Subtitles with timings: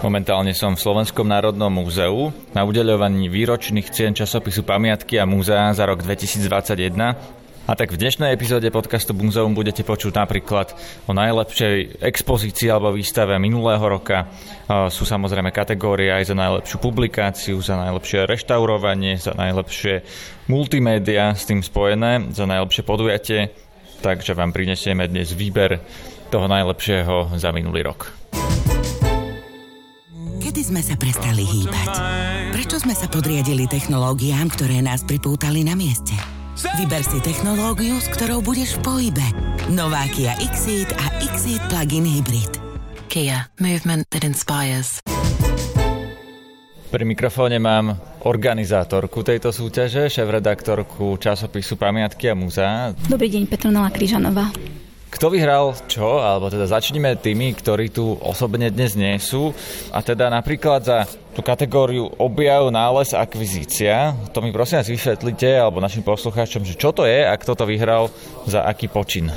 [0.00, 5.84] Momentálne som v Slovenskom národnom múzeu na udeľovaní výročných cien časopisu Pamiatky a múzea za
[5.84, 6.96] rok 2021
[7.68, 10.72] a tak v dnešnej epizóde podcastu Muzeum budete počuť napríklad
[11.04, 14.24] o najlepšej expozícii alebo výstave minulého roka.
[14.88, 20.00] Sú samozrejme kategórie aj za najlepšiu publikáciu, za najlepšie reštaurovanie, za najlepšie
[20.48, 23.52] multimédia s tým spojené, za najlepšie podujatie.
[24.00, 25.76] Takže vám prinesieme dnes výber
[26.32, 28.16] toho najlepšieho za minulý rok.
[30.50, 31.94] Kedy sme sa prestali hýbať?
[32.50, 36.10] Prečo sme sa podriadili technológiám, ktoré nás pripútali na mieste?
[36.74, 39.22] Vyber si technológiu, s ktorou budeš v pohybe.
[39.70, 41.06] Nová Kia Xeed a
[41.38, 42.58] Xeed Plug-in Hybrid.
[43.06, 43.46] Kia.
[43.62, 44.98] Movement that inspires.
[46.90, 47.94] Pri mikrofóne mám
[48.26, 52.98] organizátorku tejto súťaže, šéf-redaktorku časopisu Pamiatky a múzea.
[53.06, 54.50] Dobrý deň, Petronela Kryžanová.
[55.10, 59.50] Kto vyhral čo, alebo teda začneme tými, ktorí tu osobne dnes nie sú.
[59.90, 64.14] A teda napríklad za tú kategóriu objav, nález, akvizícia.
[64.30, 67.64] To mi prosím vás vysvetlite, alebo našim poslucháčom, že čo to je a kto to
[67.66, 68.06] vyhral
[68.46, 69.34] za aký počin.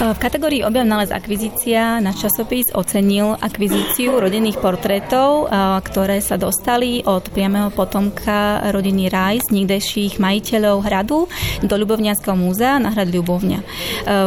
[0.00, 5.52] V kategórii objav nález akvizícia náš časopis ocenil akvizíciu rodinných portrétov,
[5.84, 11.28] ktoré sa dostali od priamého potomka rodiny Rajs, nikdejších majiteľov hradu,
[11.60, 13.60] do Ľubovňanského múzea na hrad Ľubovňa.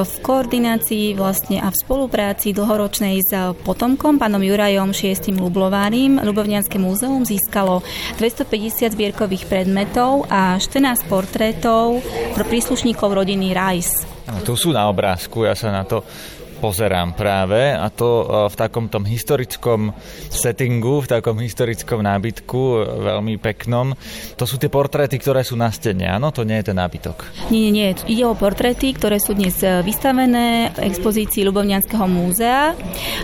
[0.05, 3.33] V koordinácii vlastne a v spolupráci dlhoročnej s
[3.65, 5.17] potomkom, pánom Jurajom VI.
[5.33, 7.81] Lublovárim, Ľubovňanské múzeum získalo
[8.21, 11.97] 250 zbierkových predmetov a 14 portrétov
[12.37, 14.12] pro príslušníkov rodiny Rajs.
[14.43, 16.03] Tu sú na obrázku, ja sa na to
[16.63, 19.91] pozerám práve a to e, v takom tom historickom
[20.31, 23.91] settingu, v takom historickom nábytku, e, veľmi peknom.
[24.39, 26.31] To sú tie portréty, ktoré sú na stene, áno?
[26.31, 27.51] To nie je ten nábytok.
[27.51, 27.87] Nie, nie, nie.
[28.07, 32.71] Ide o portréty, ktoré sú dnes e, vystavené v expozícii Ľubovňanského múzea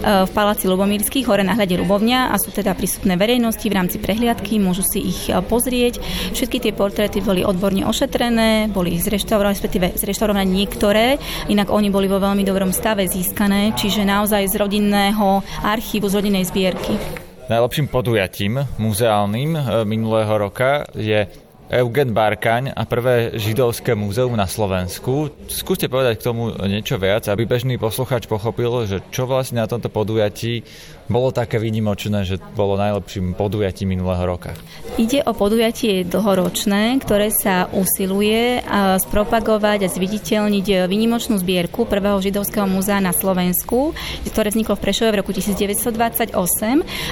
[0.04, 4.60] v Paláci Lubomírských, hore na hľade Ľubovňa a sú teda prístupné verejnosti v rámci prehliadky,
[4.60, 6.02] môžu si ich pozrieť.
[6.36, 12.20] Všetky tie portréty boli odborne ošetrené, boli zreštaurované, respektíve zreštaurované niektoré, inak oni boli vo
[12.20, 16.98] veľmi dobrom stave, získané získané, čiže naozaj z rodinného archívu, z rodinnej zbierky.
[17.46, 21.30] Najlepším podujatím muzeálnym e, minulého roka je
[21.70, 25.30] Eugen Barkaň a prvé židovské múzeum na Slovensku.
[25.46, 29.94] Skúste povedať k tomu niečo viac, aby bežný posluchač pochopil, že čo vlastne na tomto
[29.94, 30.66] podujatí
[31.10, 34.54] bolo také výnimočné, že bolo najlepším podujatím minulého roka?
[35.02, 38.62] Ide o podujatie dlhoročné, ktoré sa usiluje
[39.10, 43.98] spropagovať a zviditeľniť výnimočnú zbierku prvého židovského múzea na Slovensku,
[44.30, 46.38] ktoré vzniklo v Prešove v roku 1928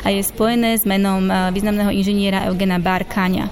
[0.06, 3.50] a je spojené s menom významného inžiniera Eugena Barkáňa,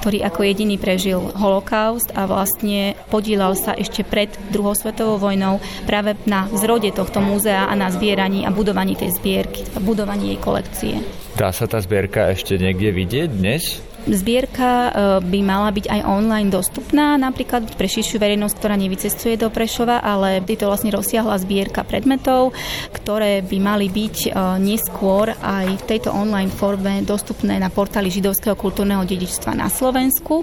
[0.00, 6.16] ktorý ako jediný prežil holokaust a vlastne podielal sa ešte pred druhou svetovou vojnou práve
[6.24, 10.94] na zrode tohto múzea a na zbieraní a budovaní tej zbierky budovaní jej kolekcie.
[11.36, 13.82] Dá sa tá zbierka ešte niekde vidieť dnes?
[14.02, 14.90] Zbierka e,
[15.22, 20.42] by mala byť aj online dostupná, napríklad pre širšiu verejnosť, ktorá nevycestuje do Prešova, ale
[20.42, 22.50] je to vlastne rozsiahla zbierka predmetov,
[22.90, 28.58] ktoré by mali byť e, neskôr aj v tejto online forme dostupné na portáli Židovského
[28.58, 30.42] kultúrneho dedičstva na Slovensku.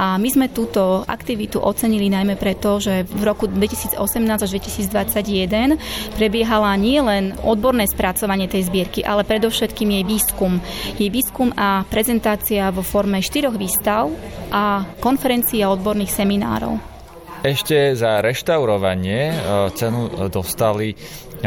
[0.00, 4.00] A my sme túto aktivitu ocenili najmä preto, že v roku 2018
[4.40, 5.76] až 2021
[6.16, 10.56] prebiehala nielen odborné spracovanie tej zbierky, ale predovšetkým jej výskum.
[10.96, 14.06] Jej výskum a prezentácia vo forme štyroch výstav
[14.54, 16.94] a konferencií a odborných seminárov.
[17.44, 19.36] Ešte za reštaurovanie e,
[19.76, 20.96] cenu dostali e,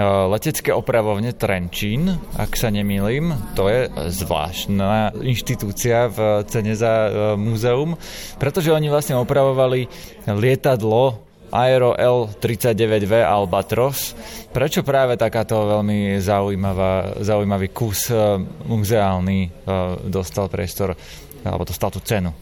[0.03, 3.34] letecké opravovne Trenčín, ak sa nemýlim.
[3.58, 7.09] To je zvláštna inštitúcia v cene za e,
[7.40, 7.97] múzeum,
[8.38, 9.90] pretože oni vlastne opravovali
[10.29, 14.14] lietadlo Aero L39V Albatros.
[14.53, 18.12] Prečo práve takáto veľmi zaujímavá, zaujímavý kus
[18.68, 19.66] muzeálny
[20.12, 20.91] dostal priestor
[21.47, 22.35] alebo dostal tú cenu?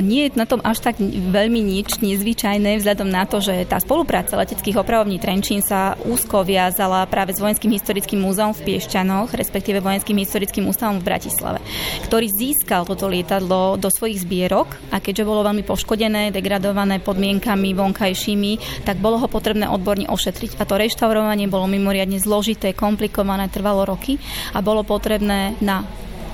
[0.00, 4.32] Nie je na tom až tak veľmi nič nezvyčajné vzhľadom na to, že tá spolupráca
[4.40, 10.16] leteckých opravovní Trenčín sa úzko viazala práve s Vojenským historickým múzeom v Piešťanoch, respektíve Vojenským
[10.24, 11.60] historickým ústavom v Bratislave,
[12.08, 18.86] ktorý získal toto lietadlo do svojich zbierok a keďže bolo veľmi poškodené, degradované podmienkami vonkajšími,
[18.88, 20.56] tak bolo ho potrebné odborne ošetriť.
[20.56, 24.16] A to reštaurovanie bolo mimoriadne zložité, komplikované, trvalo roky
[24.56, 25.84] a bolo potrebné na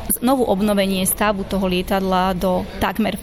[0.09, 3.17] znovu obnovenie stavu toho lietadla do takmer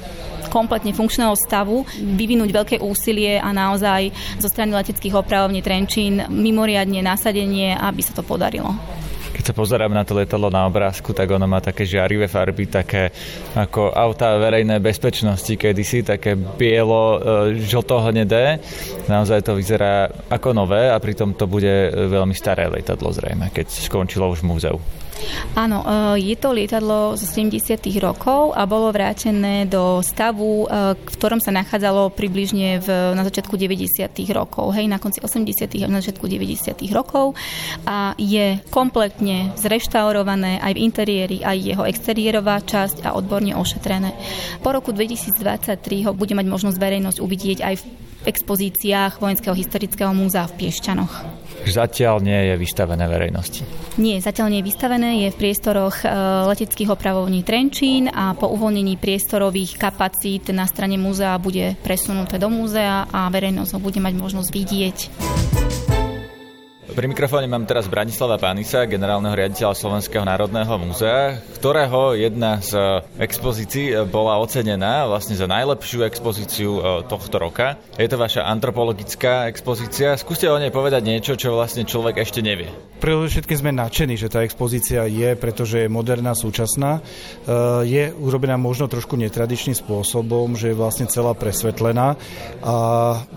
[0.52, 7.72] kompletne funkčného stavu, vyvinúť veľké úsilie a naozaj zo strany leteckých opravovní Trenčín mimoriadne nasadenie,
[7.72, 8.76] aby sa to podarilo.
[9.32, 13.16] Keď sa pozerám na to letadlo na obrázku, tak ono má také žiarivé farby, také
[13.56, 18.60] ako auta verejnej bezpečnosti kedysi, také bielo, e, žlto-hnedé.
[19.08, 24.28] Naozaj to vyzerá ako nové a pritom to bude veľmi staré letadlo zrejme, keď skončilo
[24.28, 24.78] už v múzeu.
[25.56, 28.00] Áno, e, je to lietadlo z 70.
[28.00, 33.60] rokov a bolo vrátené do stavu, e, v ktorom sa nachádzalo približne v, na začiatku
[33.60, 34.08] 90.
[34.32, 35.84] rokov, hej, na konci 80.
[35.84, 36.78] a na začiatku 90.
[36.96, 37.36] rokov
[37.84, 44.16] a je kompletne zreštaurované aj v interiéri, aj jeho exteriérová časť a odborne ošetrené.
[44.64, 47.84] Po roku 2023 ho bude mať možnosť verejnosť uvidieť aj v
[48.26, 51.14] expozíciách Vojenského historického múzea v Piešťanoch.
[51.62, 53.62] Zatiaľ nie je vystavené verejnosti.
[54.02, 56.10] Nie, zatiaľ nie je vystavené, je v priestoroch e,
[56.50, 63.06] leteckých opravovní Trenčín a po uvoľnení priestorových kapacít na strane múzea bude presunuté do múzea
[63.14, 64.98] a verejnosť ho bude mať možnosť vidieť.
[66.92, 72.76] Pri mikrofóne mám teraz Branislava Pánisa, generálneho riaditeľa Slovenského národného múzea, ktorého jedna z
[73.16, 77.80] expozícií bola ocenená vlastne za najlepšiu expozíciu e, tohto roka.
[77.96, 80.20] Je to vaša antropologická expozícia.
[80.20, 82.68] Skúste o nej povedať niečo, čo vlastne človek ešte nevie.
[83.00, 87.02] Predovšetkým sme nadšení, že tá expozícia je, pretože je moderná, súčasná.
[87.82, 92.14] Je urobená možno trošku netradičným spôsobom, že je vlastne celá presvetlená
[92.62, 92.76] a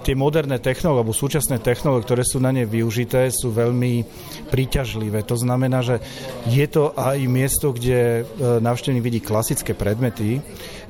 [0.05, 4.05] tie moderné technológie, alebo súčasné technológie, ktoré sú na ne využité, sú veľmi
[4.53, 5.25] príťažlivé.
[5.27, 6.01] To znamená, že
[6.47, 10.39] je to aj miesto, kde e, návštevník vidí klasické predmety,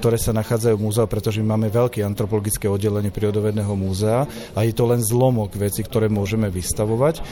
[0.03, 4.75] ktoré sa nachádzajú v múzeu, pretože my máme veľké antropologické oddelenie prírodovedného múzea a je
[4.77, 7.25] to len zlomok veci, ktoré môžeme vystavovať.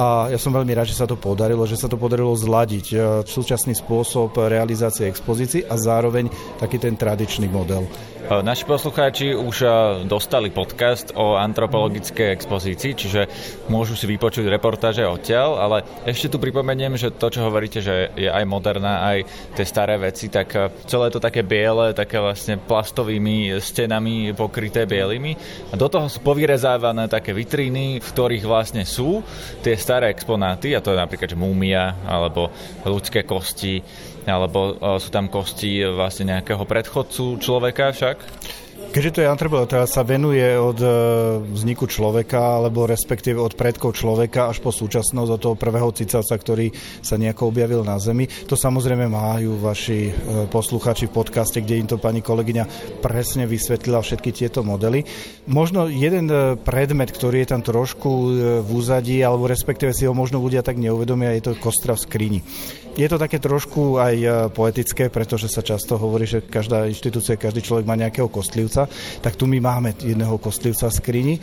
[0.00, 2.96] A ja som veľmi rád, že sa to podarilo, že sa to podarilo zladiť e,
[3.28, 7.84] súčasný spôsob realizácie expozícií a zároveň taký ten tradičný model.
[7.84, 9.68] E, naši poslucháči už e,
[10.08, 13.20] dostali podcast o antropologickej expozícii, čiže
[13.68, 18.32] môžu si vypočuť reportáže odtiaľ, ale ešte tu pripomeniem, že to, čo hovoríte, že je
[18.32, 19.28] aj moderná, aj
[19.60, 25.36] tie staré veci, tak celé to také biele, také vlastne plastovými stenami pokryté bielými.
[25.68, 29.20] A do toho sú povyrezávané také vitríny, v ktorých vlastne sú
[29.60, 32.54] tie staré exponáty, a to je napríklad múmia alebo
[32.86, 33.82] ľudské kosti,
[34.22, 38.16] alebo sú tam kosti vlastne nejakého predchodcu človeka však?
[38.90, 40.88] Keďže to je antropológia, sa venuje od e,
[41.54, 46.74] vzniku človeka, alebo respektíve od predkov človeka až po súčasnosť, od toho prvého cicavca, ktorý
[47.00, 48.26] sa nejako objavil na Zemi.
[48.50, 50.12] To samozrejme majú vaši e,
[50.48, 55.06] posluchači v podcaste, kde im to pani kolegyňa presne vysvetlila všetky tieto modely.
[55.48, 58.10] Možno jeden e, predmet, ktorý je tam trošku
[58.64, 62.40] v úzadí, alebo respektíve si ho možno ľudia tak neuvedomia, je to kostra v skrini.
[62.92, 67.88] Je to také trošku aj poetické, pretože sa často hovorí, že každá inštitúcia, každý človek
[67.88, 68.71] má nejakého kostlivca,
[69.20, 71.34] tak tu my máme jedného kostlivca v skrini.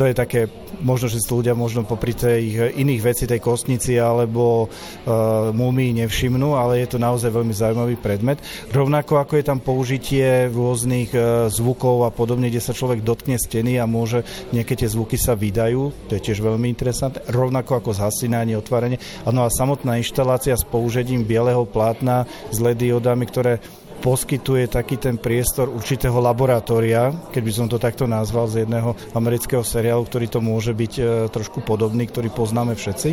[0.00, 0.48] To je také,
[0.80, 6.56] možno, že si ľudia možno popri tej iných vecí, tej kostnici alebo uh, múmii nevšimnú,
[6.56, 8.40] ale je to naozaj veľmi zaujímavý predmet.
[8.72, 13.76] Rovnako ako je tam použitie rôznych uh, zvukov a podobne, kde sa človek dotkne steny
[13.76, 14.24] a môže,
[14.56, 17.20] nejaké tie zvuky sa vydajú, to je tiež veľmi interesantné.
[17.28, 18.96] Rovnako ako zhasínanie, otvárenie.
[19.28, 23.60] No a samotná inštalácia s použitím bieleho plátna s LED diodami, ktoré
[23.98, 29.66] poskytuje taký ten priestor určitého laboratória, keď by som to takto nazval, z jedného amerického
[29.66, 33.10] seriálu, ktorý to môže byť e, trošku podobný, ktorý poznáme všetci.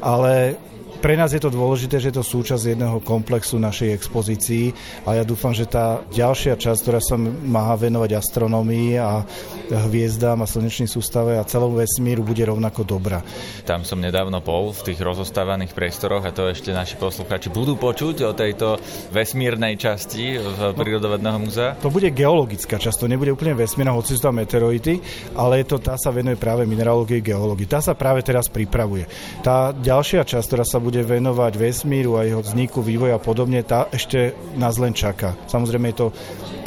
[0.00, 0.56] Ale
[1.02, 4.70] pre nás je to dôležité, že je to súčasť jedného komplexu našej expozícii
[5.02, 9.26] a ja dúfam, že tá ďalšia časť, ktorá sa má venovať astronomii a
[9.66, 13.18] hviezdám a slnečnej sústave a celom vesmíru bude rovnako dobrá.
[13.66, 18.22] Tam som nedávno bol v tých rozostávaných priestoroch a to ešte naši poslucháči budú počuť
[18.22, 18.78] o tejto
[19.10, 21.74] vesmírnej časti v prírodovedného múzea.
[21.82, 25.02] To bude geologická časť, to nebude úplne vesmírna, hoci sú tam meteoroity,
[25.34, 27.66] ale to, tá sa venuje práve mineralógii geológii.
[27.66, 29.10] Tá sa práve teraz pripravuje.
[29.42, 33.64] Tá ďalšia časť, ktorá sa bude bude venovať vesmíru a jeho vzniku, vývoja a podobne,
[33.64, 35.32] tá ešte nás len čaká.
[35.48, 36.06] Samozrejme je to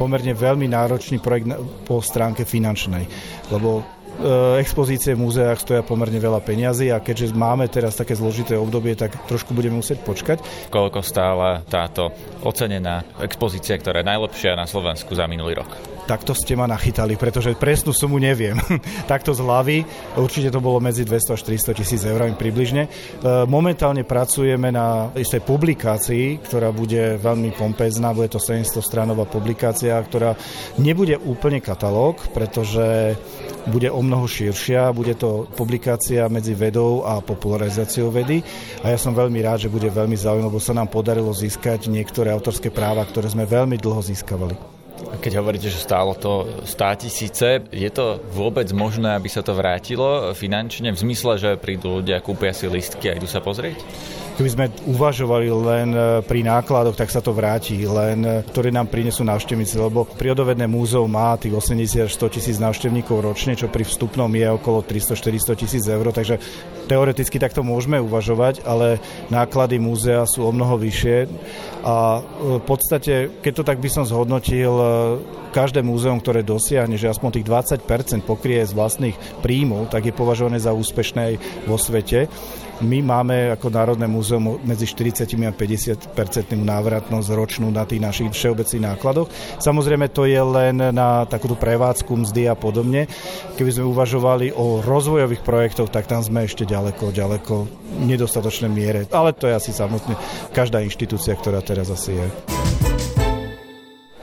[0.02, 1.54] pomerne veľmi náročný projekt
[1.86, 3.06] po stránke finančnej,
[3.54, 3.86] lebo
[4.18, 8.98] e, expozície v múzeách stoja pomerne veľa peňazí a keďže máme teraz také zložité obdobie,
[8.98, 10.42] tak trošku budeme musieť počkať.
[10.74, 12.10] Koľko stála táto
[12.42, 15.95] ocenená expozícia, ktorá je najlepšia na Slovensku za minulý rok?
[16.06, 18.56] Takto ste ma nachytali, pretože presnú sumu neviem.
[19.12, 19.78] takto z hlavy,
[20.16, 22.86] určite to bolo medzi 200 až 300 tisíc eurami približne.
[22.86, 22.90] E,
[23.50, 30.38] momentálne pracujeme na istej publikácii, ktorá bude veľmi pompezná, bude to 700 stranová publikácia, ktorá
[30.78, 33.18] nebude úplne katalóg, pretože
[33.66, 38.46] bude o mnoho širšia, bude to publikácia medzi vedou a popularizáciou vedy
[38.86, 42.30] a ja som veľmi rád, že bude veľmi zaujímavé, lebo sa nám podarilo získať niektoré
[42.30, 44.75] autorské práva, ktoré sme veľmi dlho získavali.
[44.96, 50.32] Keď hovoríte, že stálo to 100 tisíce, je to vôbec možné, aby sa to vrátilo
[50.32, 53.80] finančne v zmysle, že prídu ľudia, kúpia si listky a idú sa pozrieť?
[54.36, 58.92] Keby sme uvažovali len e, pri nákladoch, tak sa to vráti, len e, ktoré nám
[58.92, 64.28] prinesú návštevníci, lebo prírodovedné múzeum má tých 80 100 tisíc návštevníkov ročne, čo pri vstupnom
[64.28, 66.44] je okolo 300-400 tisíc eur, takže
[66.92, 69.00] teoreticky takto môžeme uvažovať, ale
[69.32, 71.32] náklady múzea sú o mnoho vyššie
[71.88, 72.20] a
[72.60, 74.76] v podstate, keď to tak by som zhodnotil,
[75.56, 77.48] každé múzeum, ktoré dosiahne, že aspoň tých
[77.88, 82.28] 20% pokrie z vlastných príjmov, tak je považované za úspešné aj vo svete.
[82.84, 88.36] My máme ako Národné múzeum medzi 40 a 50 percentným návratnosť ročnú na tých našich
[88.36, 89.32] všeobecných nákladoch.
[89.64, 93.08] Samozrejme to je len na takúto prevádzku, mzdy a podobne.
[93.56, 97.54] Keby sme uvažovali o rozvojových projektoch, tak tam sme ešte ďaleko, ďaleko
[98.04, 99.08] nedostatočnej miere.
[99.08, 100.20] Ale to je asi samotne
[100.52, 102.28] každá inštitúcia, ktorá teraz asi je.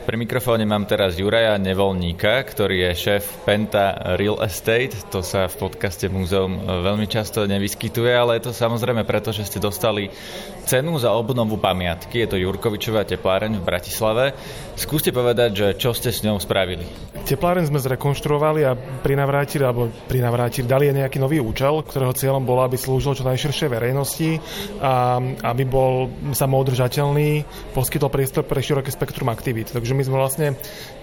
[0.03, 4.99] Pri mikrofóne mám teraz Juraja Nevolníka, ktorý je šéf Penta Real Estate.
[5.15, 9.63] To sa v podcaste Múzeum veľmi často nevyskytuje, ale je to samozrejme preto, že ste
[9.63, 10.11] dostali
[10.67, 12.27] cenu za obnovu pamiatky.
[12.27, 14.35] Je to Jurkovičová tepláreň v Bratislave.
[14.75, 16.83] Skúste povedať, že čo ste s ňou spravili.
[17.23, 22.67] Tepláreň sme zrekonštruovali a prinavrátili, alebo prinavrátili, dali je nejaký nový účel, ktorého cieľom bolo,
[22.67, 24.43] aby slúžil čo najširšej verejnosti
[24.83, 29.71] a aby bol samoudržateľný, poskytol priestor pre široké spektrum aktivít.
[29.71, 30.49] Takže Takže my sme vlastne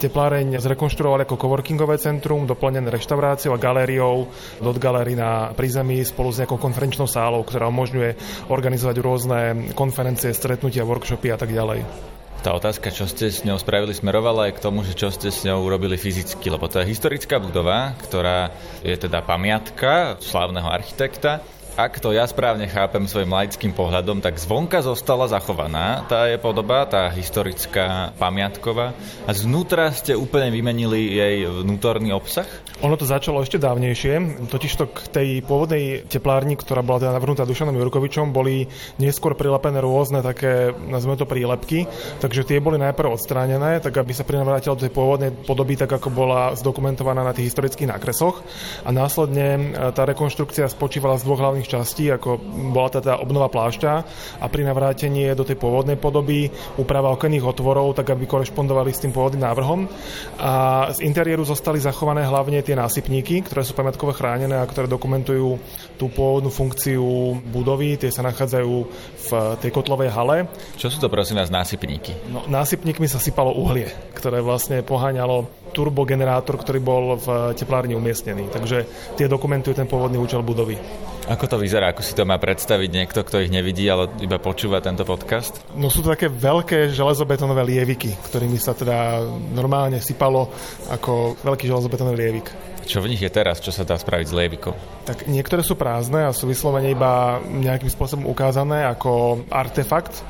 [0.01, 4.25] tepláreň zrekonštruovali ako coworkingové centrum, doplnené reštauráciou a galériou,
[4.57, 8.17] dot galerii na prízemí spolu s nejakou konferenčnou sálou, ktorá umožňuje
[8.49, 9.39] organizovať rôzne
[9.77, 11.85] konferencie, stretnutia, workshopy a tak ďalej.
[12.41, 15.45] Tá otázka, čo ste s ňou spravili, smerovala aj k tomu, že čo ste s
[15.45, 18.49] ňou urobili fyzicky, lebo to je historická budova, ktorá
[18.81, 21.45] je teda pamiatka slávneho architekta,
[21.79, 26.03] ak to ja správne chápem svojim laickým pohľadom, tak zvonka zostala zachovaná.
[26.11, 28.91] Tá je podoba, tá historická pamiatková.
[29.23, 32.47] A znútra ste úplne vymenili jej vnútorný obsah?
[32.83, 37.47] Ono to začalo ešte dávnejšie, totiž to k tej pôvodnej teplárni, ktorá bola teda navrhnutá
[37.47, 38.67] Dušanom Jurkovičom, boli
[38.99, 41.87] neskôr prilepené rôzne také, nazveme to prílepky,
[42.19, 46.11] takže tie boli najprv odstránené, tak aby sa prinavrátila do tej pôvodnej podoby, tak ako
[46.11, 48.43] bola zdokumentovaná na tých historických nákresoch.
[48.83, 49.59] A následne e,
[49.91, 52.41] tá rekonštrukcia spočívala z dvoch hlavných častí, ako
[52.73, 53.91] bola teda obnova plášťa
[54.41, 56.49] a pri navrátení do tej pôvodnej podoby
[56.81, 59.85] úprava okenných otvorov, tak aby korešpondovali s tým pôvodným návrhom.
[60.41, 65.61] A z interiéru zostali zachované hlavne tie násypníky, ktoré sú pamiatkové chránené a ktoré dokumentujú
[66.01, 68.01] tú pôvodnú funkciu budovy.
[68.01, 68.73] Tie sa nachádzajú
[69.19, 69.29] v
[69.61, 70.49] tej kotlovej hale.
[70.79, 72.33] Čo sú to prosím vás násypníky?
[72.33, 78.49] No, násypníkmi sa sypalo uhlie, ktoré vlastne poháňalo turbogenerátor, ktorý bol v teplárni umiestnený.
[78.51, 78.77] Takže
[79.15, 80.75] tie dokumentujú ten pôvodný účel budovy.
[81.29, 81.93] Ako to vyzerá?
[81.93, 85.61] Ako si to má predstaviť niekto, kto ich nevidí, ale iba počúva tento podcast?
[85.77, 89.21] No sú to také veľké železobetonové lieviky, ktorými sa teda
[89.53, 90.49] normálne sypalo
[90.89, 92.49] ako veľký železobetónový lievik.
[92.85, 93.59] Čo v nich je teraz?
[93.59, 94.73] Čo sa dá spraviť s lievikou?
[95.07, 100.21] Tak niektoré sú prázdne a sú vyslovene iba nejakým spôsobom ukázané ako artefakt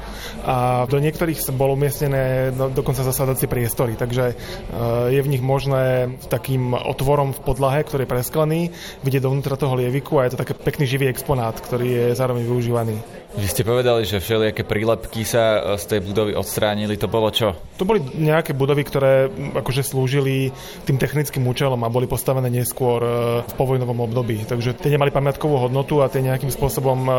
[0.48, 6.72] a do niektorých bolo umiestnené dokonca zasadacie priestory, takže uh, je v nich možné takým
[6.72, 8.62] otvorom v podlahe, ktorý je presklený,
[9.04, 12.96] vidieť dovnútra toho lieviku a je to taký pekný živý exponát, ktorý je zároveň využívaný.
[13.30, 16.98] Vy ste povedali, že všelijaké prílepky sa e, z tej budovy odstránili.
[16.98, 17.54] To bolo čo?
[17.78, 20.50] To boli nejaké budovy, ktoré akože slúžili
[20.90, 23.12] tým technickým účelom a boli postavené neskôr e,
[23.44, 24.48] v povojnovom období.
[24.48, 27.12] Takže tie nemali pamiatkovú hodnotu a tie nejakým spôsobom e,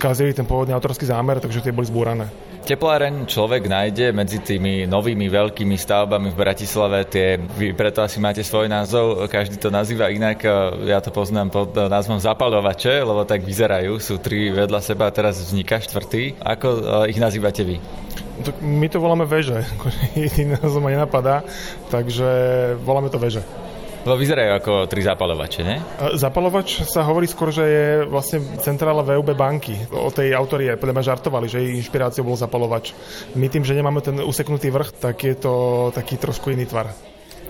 [0.00, 2.32] kazili ten pôvodný autorský zámer, takže tie boli zbúrané.
[2.64, 7.04] Tepláreň človek nájde medzi tými novými veľkými stavbami v Bratislave.
[7.04, 10.40] Tie, vy preto asi máte svoj názov, každý to nazýva inak.
[10.88, 14.00] Ja to poznám pod názvom zapalovače, lebo tak vyzerajú.
[14.00, 16.40] Sú tri vedľa seba, teraz vzniká štvrtý.
[16.40, 17.76] Ako ich nazývate vy?
[18.42, 19.62] Tak my to voláme veže.
[20.18, 21.46] Iný názov ma nenapadá,
[21.92, 22.26] takže
[22.82, 23.44] voláme to veže.
[24.04, 25.80] Lebo vyzerajú ako tri zapalovače, ne?
[26.20, 29.72] Zapalovač sa hovorí skôr, že je vlastne centrála VUB banky.
[29.96, 32.92] O tej autorie podľa mňa žartovali, že jej inšpiráciou bol zapalovač.
[33.32, 36.92] My tým, že nemáme ten useknutý vrch, tak je to taký trošku iný tvar.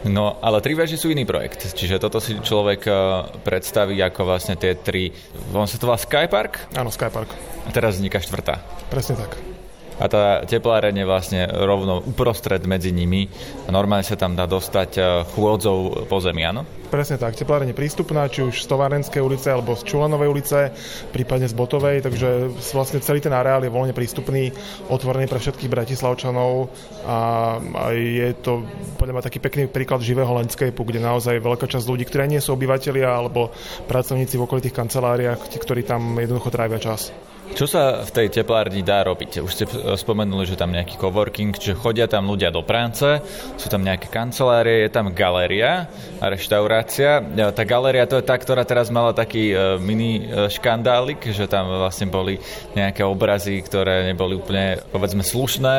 [0.07, 2.93] No, ale tri veži sú iný projekt, čiže toto si človek e,
[3.41, 5.09] predstaví ako vlastne tie tri...
[5.57, 6.77] On sa to volá Skypark?
[6.77, 7.33] Áno, Skypark.
[7.65, 8.61] A teraz vzniká štvrtá.
[8.93, 9.64] Presne tak
[9.99, 13.31] a tá tepláreň je vlastne rovno uprostred medzi nimi
[13.67, 15.01] a normálne sa tam dá dostať e,
[15.35, 16.67] chôdzou po zemi, áno?
[16.85, 20.71] Presne tak, tepláreň je prístupná, či už z Továrenskej ulice alebo z Čulanovej ulice,
[21.11, 24.55] prípadne z Botovej, takže vlastne celý ten areál je voľne prístupný,
[24.87, 26.71] otvorený pre všetkých bratislavčanov
[27.03, 27.19] a,
[27.59, 28.63] a je to
[28.95, 32.55] podľa mňa taký pekný príklad živého landscapeu, kde naozaj veľká časť ľudí, ktorí nie sú
[32.55, 33.51] obyvateľia alebo
[33.91, 37.11] pracovníci v okolitých kanceláriách, ktorí tam jednoducho trávia čas.
[37.55, 39.45] Čo sa v tej teplárni dá robiť?
[39.45, 39.69] Už ste
[40.01, 43.21] spomenuli, že tam nejaký coworking, že chodia tam ľudia do práce,
[43.61, 45.87] sú tam nejaké kancelárie, je tam galéria
[46.19, 47.23] a reštaurácia restaurácia.
[47.55, 52.41] Tá galéria to je tá, ktorá teraz mala taký mini škandálik, že tam vlastne boli
[52.75, 55.77] nejaké obrazy, ktoré neboli úplne, povedzme, slušné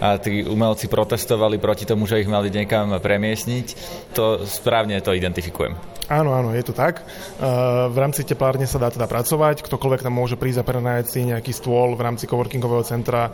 [0.00, 3.66] a tí umelci protestovali proti tomu, že ich mali niekam premiesniť.
[4.16, 5.76] To správne to identifikujem.
[6.10, 7.06] Áno, áno, je to tak.
[7.86, 11.54] V rámci teplárne sa dá teda pracovať, ktokoľvek tam môže prísť a prenajať si nejaký
[11.54, 13.30] stôl v rámci coworkingového centra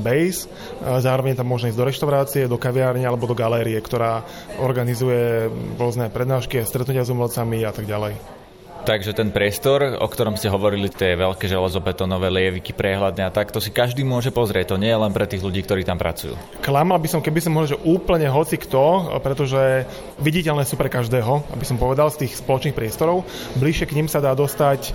[0.00, 0.48] Base.
[0.80, 4.24] Zároveň tam môže ísť do reštaurácie, do kaviárne alebo do galérie, ktorá
[4.56, 8.43] organizuje rôzne prednášky, stretnutia s umelcami a tak ďalej.
[8.84, 13.56] Takže ten priestor, o ktorom ste hovorili, tie veľké železobetonové lieviky, prehľadne a tak, to
[13.56, 14.76] si každý môže pozrieť.
[14.76, 16.36] To nie je len pre tých ľudí, ktorí tam pracujú.
[16.60, 19.88] Klamal by som, keby som mohol, že úplne hoci kto, pretože
[20.20, 23.24] viditeľné sú pre každého, aby som povedal, z tých spoločných priestorov.
[23.56, 24.92] Bližšie k ním sa dá dostať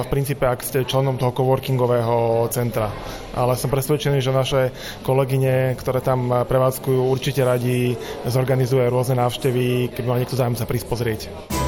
[0.00, 2.88] v princípe, ak ste členom toho coworkingového centra.
[3.36, 4.72] Ale som presvedčený, že naše
[5.04, 10.88] kolegyne, ktoré tam prevádzkujú, určite radi zorganizuje rôzne návštevy, keby mal niekto zájem sa prísť
[10.88, 11.59] pozrieť.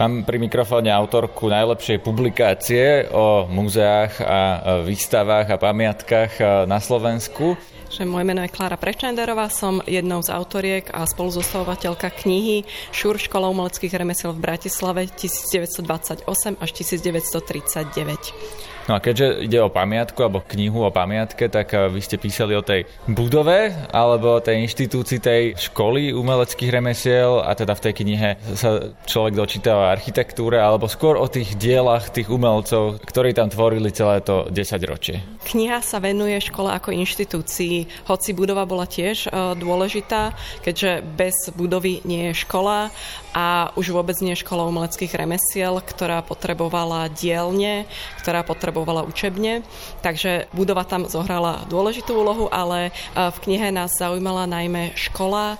[0.00, 4.40] Mám pri mikrofóne autorku najlepšej publikácie o múzeách a
[4.80, 7.52] výstavách a pamiatkách na Slovensku.
[7.92, 12.64] Že moje meno je Klára Prečenderová, som jednou z autoriek a spoluzostavovateľka knihy
[12.96, 16.24] Šur škola umeleckých remesiel v Bratislave 1928
[16.56, 18.69] až 1939.
[18.90, 22.58] No a keďže ide o pamiatku alebo knihu o pamiatke, tak eh, vy ste písali
[22.58, 28.30] o tej budove alebo tej inštitúcii tej školy umeleckých remesiel a teda v tej knihe
[28.58, 33.94] sa človek dočíta o architektúre alebo skôr o tých dielach tých umelcov, ktorí tam tvorili
[33.94, 34.58] celé to 10
[34.90, 35.22] ročie.
[35.46, 40.34] Kniha sa venuje škole ako inštitúcii, hoci budova bola tiež eh, dôležitá,
[40.66, 42.90] keďže bez budovy nie je škola
[43.38, 47.86] a už vôbec nie je škola umeleckých remesiel, ktorá potrebovala dielne,
[48.18, 49.64] ktorá potrebovala učebne.
[50.04, 55.58] Takže budova tam zohrala dôležitú úlohu, ale e, v knihe nás zaujímala najmä škola, e,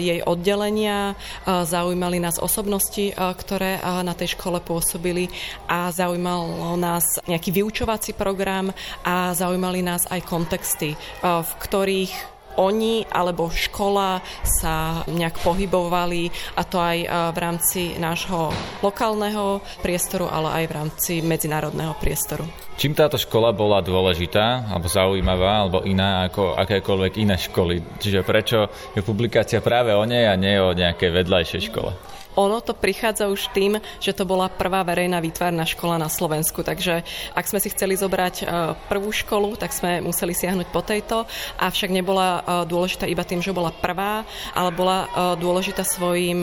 [0.00, 5.28] jej oddelenia, e, zaujímali nás osobnosti, ktoré na tej škole pôsobili
[5.66, 8.70] a zaujímalo nás nejaký vyučovací program
[9.02, 16.82] a zaujímali nás aj kontexty, v ktorých oni alebo škola sa nejak pohybovali a to
[16.82, 18.50] aj e, v rámci nášho
[18.82, 22.44] lokálneho priestoru, ale aj v rámci medzinárodného priestoru.
[22.78, 27.98] Čím táto škola bola dôležitá, alebo zaujímavá, alebo iná ako akékoľvek iné školy?
[27.98, 32.17] Čiže prečo je publikácia práve o nej a nie o nejakej vedľajšej škole?
[32.34, 36.60] Ono to prichádza už tým, že to bola prvá verejná výtvarná škola na Slovensku.
[36.60, 37.02] Takže
[37.34, 38.44] ak sme si chceli zobrať e,
[38.86, 41.24] prvú školu, tak sme museli siahnuť po tejto,
[41.58, 44.22] avšak nebola e, dôležitá iba tým, že bola prvá,
[44.54, 45.08] ale bola e,
[45.40, 46.40] dôležitá svojim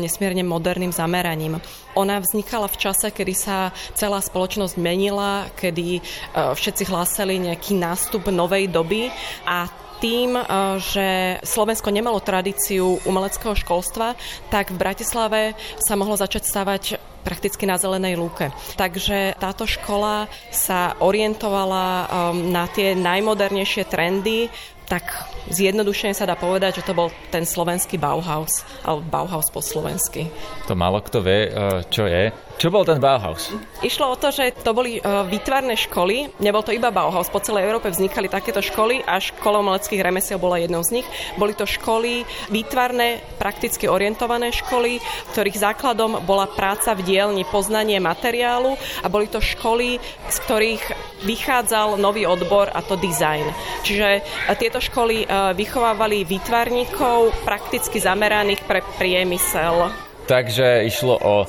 [0.00, 1.60] nesmierne moderným zameraním.
[1.96, 6.00] Ona vznikala v čase, kedy sa celá spoločnosť menila, kedy
[6.34, 9.10] všetci hlásali nejaký nástup novej doby
[9.48, 9.66] a
[9.98, 10.44] tým, eh,
[10.78, 11.08] že
[11.42, 14.14] Slovensko nemalo tradíciu umeleckého školstva,
[14.48, 15.42] tak v Bratislave
[15.82, 16.82] sa mohlo začať stavať
[17.26, 18.48] prakticky na zelenej lúke.
[18.78, 22.06] Takže táto škola sa orientovala eh,
[22.48, 24.48] na tie najmodernejšie trendy,
[24.88, 25.04] tak
[25.52, 30.32] zjednodušene sa dá povedať, že to bol ten slovenský Bauhaus, alebo Bauhaus po slovensky.
[30.64, 32.32] To málo kto vie, eh, čo je.
[32.58, 33.54] Čo bol ten Bauhaus?
[33.86, 36.42] Išlo o to, že to boli uh, výtvarné školy.
[36.42, 37.30] Nebol to iba Bauhaus.
[37.30, 41.06] Po celej Európe vznikali takéto školy a škola umeleckých remesiel bola jednou z nich.
[41.38, 44.98] Boli to školy výtvarné, prakticky orientované školy,
[45.30, 50.82] ktorých základom bola práca v dielni, poznanie materiálu a boli to školy, z ktorých
[51.30, 53.46] vychádzal nový odbor a to design.
[53.86, 59.94] Čiže uh, tieto školy uh, vychovávali výtvarníkov prakticky zameraných pre priemysel.
[60.26, 61.46] Takže išlo o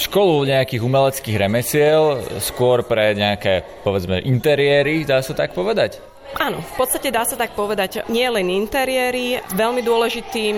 [0.00, 6.00] školu nejakých umeleckých remesiel, skôr pre nejaké, povedzme, interiéry, dá sa tak povedať?
[6.38, 10.54] Áno, v podstate dá sa tak povedať, nie len interiéry, veľmi dôležitým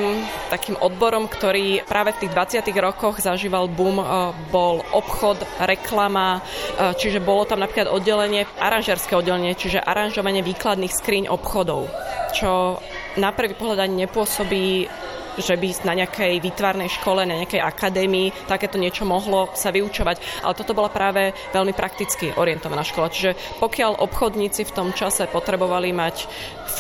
[0.53, 2.77] takým odborom, ktorý práve v tých 20.
[2.77, 4.05] rokoch zažíval boom, e,
[4.53, 6.45] bol obchod, reklama,
[6.77, 11.89] e, čiže bolo tam napríklad oddelenie, aranžerské oddelenie, čiže aranžovanie výkladných skriň obchodov,
[12.37, 12.77] čo
[13.17, 14.93] na prvý pohľad ani nepôsobí
[15.39, 20.45] že by na nejakej výtvarnej škole, na nejakej akadémii takéto niečo mohlo sa vyučovať.
[20.45, 23.13] Ale toto bola práve veľmi prakticky orientovaná škola.
[23.13, 26.27] Čiže pokiaľ obchodníci v tom čase potrebovali mať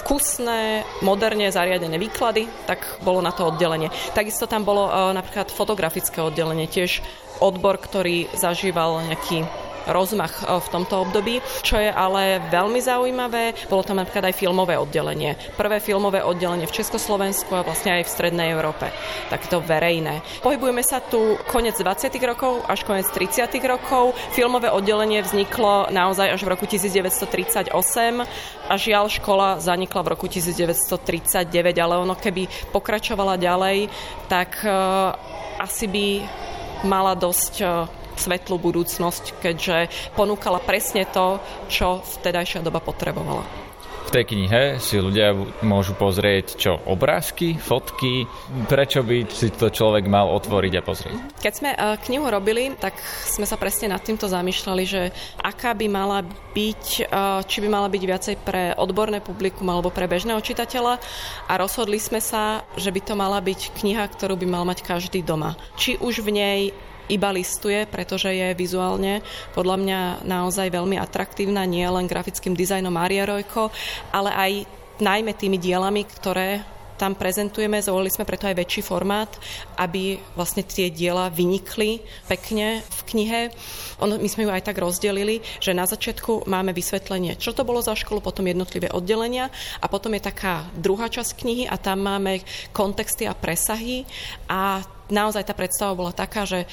[0.02, 3.92] vkusné, moderne zariadené výklady, tak bolo na to oddelenie.
[4.16, 7.04] Takisto tam bolo uh, napríklad fotografické oddelenie, tiež
[7.42, 9.44] odbor, ktorý zažíval nejaký
[9.88, 11.42] rozmach v tomto období.
[11.62, 15.38] Čo je ale veľmi zaujímavé, bolo tam napríklad aj filmové oddelenie.
[15.54, 18.90] Prvé filmové oddelenie v Československu a vlastne aj v Strednej Európe.
[19.30, 20.20] Takéto verejné.
[20.42, 22.12] Pohybujeme sa tu konec 20.
[22.22, 23.48] rokov až konec 30.
[23.64, 24.14] rokov.
[24.34, 27.72] Filmové oddelenie vzniklo naozaj až v roku 1938
[28.68, 33.90] a žiaľ škola zanikla v roku 1939, ale ono keby pokračovala ďalej,
[34.26, 35.12] tak uh,
[35.60, 36.06] asi by
[36.86, 43.62] mala dosť uh, svetlú budúcnosť, keďže ponúkala presne to, čo vtedajšia doba potrebovala
[44.12, 45.32] tej knihe si ľudia
[45.64, 48.28] môžu pozrieť čo, obrázky, fotky?
[48.68, 51.16] Prečo by si to človek mal otvoriť a pozrieť?
[51.40, 52.92] Keď sme uh, knihu robili, tak
[53.24, 55.08] sme sa presne nad týmto zamýšľali, že
[55.40, 56.20] aká by mala
[56.52, 61.00] byť, uh, či by mala byť viacej pre odborné publikum alebo pre bežného čitateľa
[61.48, 65.24] a rozhodli sme sa, že by to mala byť kniha, ktorú by mal mať každý
[65.24, 65.56] doma.
[65.80, 66.60] Či už v nej
[67.10, 69.24] iba listuje, pretože je vizuálne
[69.56, 73.72] podľa mňa naozaj veľmi atraktívna, nie len grafickým dizajnom Mária Rojko,
[74.14, 74.52] ale aj
[75.02, 76.62] najmä tými dielami, ktoré
[77.02, 79.26] tam prezentujeme, zvolili sme preto aj väčší formát,
[79.74, 81.98] aby vlastne tie diela vynikli
[82.30, 83.40] pekne v knihe.
[83.98, 87.82] Ono, my sme ju aj tak rozdelili, že na začiatku máme vysvetlenie, čo to bolo
[87.82, 89.50] za školu, potom jednotlivé oddelenia
[89.82, 94.06] a potom je taká druhá časť knihy a tam máme kontexty a presahy
[94.46, 96.70] a naozaj tá predstava bola taká, že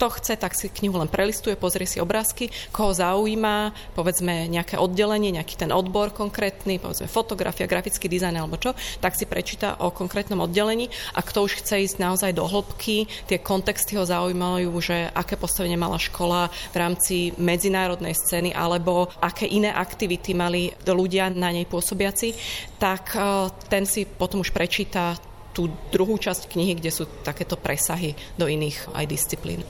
[0.00, 5.28] kto chce, tak si knihu len prelistuje, pozrie si obrázky, koho zaujíma, povedzme nejaké oddelenie,
[5.28, 8.72] nejaký ten odbor konkrétny, povedzme fotografia, grafický dizajn alebo čo,
[9.04, 10.88] tak si prečíta o konkrétnom oddelení.
[11.12, 15.76] A kto už chce ísť naozaj do hĺbky, tie kontexty ho zaujímajú, že aké postavenie
[15.76, 22.32] mala škola v rámci medzinárodnej scény alebo aké iné aktivity mali ľudia na nej pôsobiaci,
[22.80, 25.20] tak eh, ten si potom už prečíta
[25.52, 29.62] tú druhú časť knihy, kde sú takéto presahy do iných aj disciplín.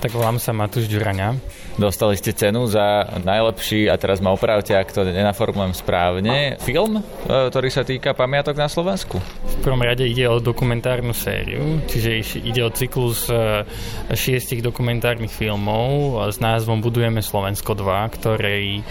[0.00, 1.36] Tak volám sa Matúš Ďuraňa.
[1.76, 7.52] Dostali ste cenu za najlepší, a teraz ma opravte, ak to nenaformujem správne, film, e,
[7.52, 9.20] ktorý sa týka pamiatok na Slovensku.
[9.20, 13.68] V prvom rade ide o dokumentárnu sériu, čiže ide o cyklus e,
[14.16, 18.84] šiestich dokumentárnych filmov s názvom Budujeme Slovensko 2, ktorý e,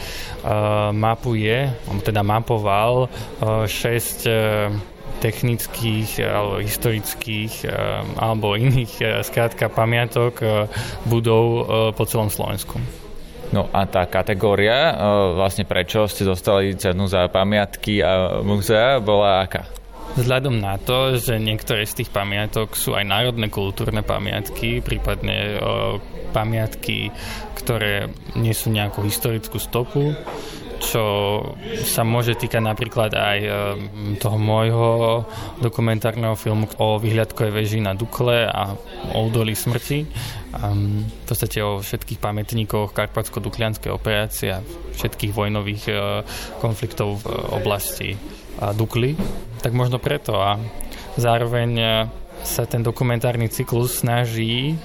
[0.94, 1.74] mapuje,
[2.06, 3.10] teda mapoval
[3.42, 7.74] 6 technických alebo historických eh,
[8.18, 10.50] alebo iných eh, skrátka pamiatok eh,
[11.06, 11.46] budov
[11.94, 12.80] po celom Slovensku.
[13.50, 14.94] No a tá kategória,
[15.34, 19.66] vlastne prečo ste dostali cenu za pamiatky a muzea, bola aká?
[20.14, 25.58] Vzhľadom na to, že niektoré z tých pamiatok sú aj národné kultúrne pamiatky, prípadne
[26.30, 27.10] pamiatky,
[27.58, 30.14] ktoré nie sú nejakú historickú stopu,
[30.80, 31.04] čo
[31.84, 33.54] sa môže týkať napríklad aj eh,
[34.18, 34.88] toho môjho
[35.60, 38.74] dokumentárneho filmu o vyhľadkovej veži na Dukle a
[39.14, 40.08] o údolí smrti.
[40.50, 44.64] v podstate o všetkých pamätníkoch karpatsko-duklianskej operácie a
[44.98, 45.98] všetkých vojnových eh,
[46.64, 48.10] konfliktov v oblasti
[48.60, 49.16] Dukly.
[49.64, 50.60] Tak možno preto a
[51.20, 51.92] zároveň eh,
[52.44, 54.80] sa ten dokumentárny cyklus snaží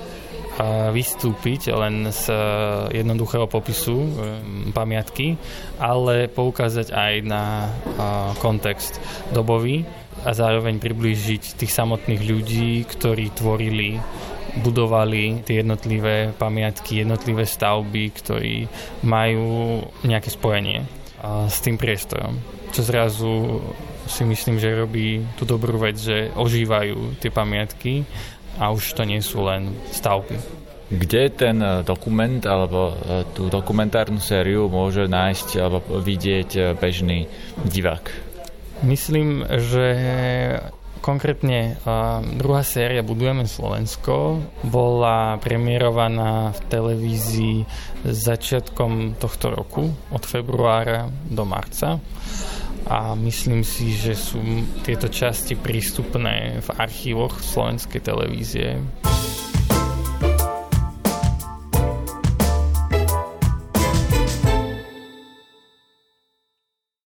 [0.95, 2.37] vystúpiť len z e,
[3.03, 4.09] jednoduchého popisu e,
[4.71, 5.35] pamiatky,
[5.83, 7.69] ale poukázať aj na e,
[8.39, 9.03] kontext
[9.35, 9.83] dobový
[10.23, 13.99] a zároveň priblížiť tých samotných ľudí, ktorí tvorili
[14.63, 18.57] budovali tie jednotlivé pamiatky, jednotlivé stavby, ktorí
[19.03, 20.87] majú nejaké spojenie
[21.51, 22.39] s tým priestorom.
[22.71, 23.33] Čo zrazu
[24.07, 28.07] si myslím, že robí tú dobrú vec, že ožívajú tie pamiatky
[28.59, 30.65] a už to nie sú len stavby.
[30.93, 37.27] Kde ten eh, dokument alebo eh, tú dokumentárnu sériu môže nájsť alebo vidieť eh, bežný
[37.67, 38.35] divák?
[38.85, 39.87] Myslím, že
[40.99, 41.79] konkrétne
[42.37, 47.57] druhá séria Budujeme Slovensko bola premiérovaná v televízii
[48.05, 52.03] začiatkom tohto roku, od februára do marca
[52.87, 54.41] a myslím si, že sú
[54.85, 58.81] tieto časti prístupné v archívoch slovenskej televízie.